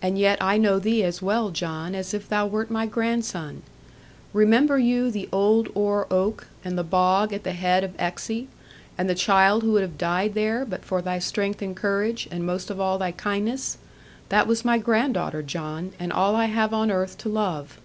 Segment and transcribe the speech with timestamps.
[0.00, 3.60] 'And yet I know thee as well, John, as if thou wert my grandson.
[4.32, 8.30] Remember you the old Oare oak, and the bog at the head of Exe,
[8.96, 12.46] and the child who would have died there, but for thy strength and courage, and
[12.46, 13.76] most of all thy kindness?
[14.30, 17.76] That was my granddaughter, John; and all I have on earth to love.'